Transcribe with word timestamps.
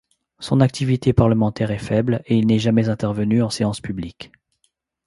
Son 0.39 0.61
activité 0.61 1.13
parlementaire 1.13 1.69
est 1.69 1.77
faible 1.77 2.23
et 2.25 2.35
il 2.35 2.47
n'est 2.47 2.57
jamais 2.57 2.89
intervenu 2.89 3.43
en 3.43 3.51
séance 3.51 3.81
publique. 3.81 4.31